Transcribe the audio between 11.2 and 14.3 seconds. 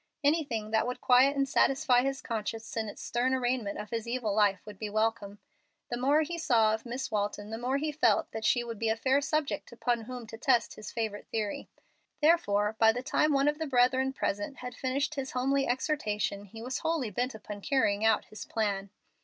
theory. Therefore, by the time one of the brethren